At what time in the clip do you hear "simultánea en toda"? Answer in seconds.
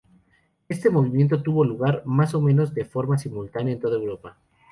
3.19-3.97